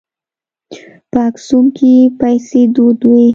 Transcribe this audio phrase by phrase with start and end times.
[1.11, 3.25] په اکسوم کې پیسې دود وې.